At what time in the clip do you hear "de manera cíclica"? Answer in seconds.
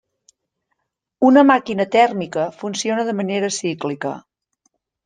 3.11-4.19